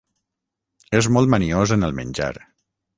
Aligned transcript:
És 1.01 1.11
molt 1.19 1.33
maniós 1.37 1.77
en 1.79 1.89
el 1.91 1.97
menjar. 2.03 2.35